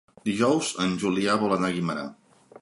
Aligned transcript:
Dijous 0.29 0.71
en 0.85 0.95
Julià 1.03 1.37
vol 1.45 1.55
anar 1.59 1.71
a 1.73 1.77
Guimerà. 1.77 2.09